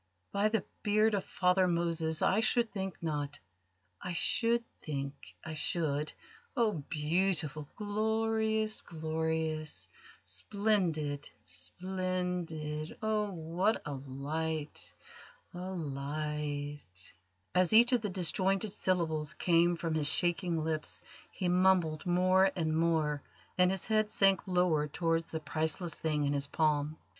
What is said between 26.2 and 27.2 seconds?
in his palm.